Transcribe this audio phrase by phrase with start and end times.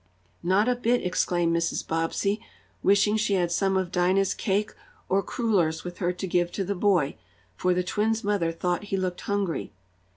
[0.41, 1.87] "Not a bit!" exclaimed Mrs.
[1.87, 2.43] Bobbsey,
[2.81, 4.73] wishing she had some of Dinah's cake
[5.07, 7.17] or crullers with her to give to the boy,
[7.55, 9.71] for the twins' mother thought he looked hungry.